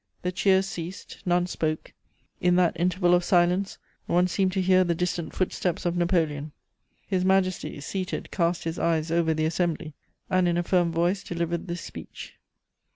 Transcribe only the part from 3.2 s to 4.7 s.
silence, one seemed to